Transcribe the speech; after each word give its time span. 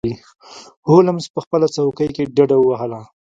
هولمز 0.89 1.25
په 1.33 1.39
خپله 1.43 1.65
څوکۍ 1.75 2.09
کې 2.15 2.23
ډډه 2.35 2.57
ووهله. 2.59 3.01